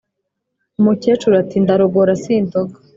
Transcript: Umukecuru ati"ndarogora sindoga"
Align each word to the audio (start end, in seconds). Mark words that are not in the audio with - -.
Umukecuru 0.79 1.33
ati"ndarogora 1.43 2.11
sindoga" 2.21 2.73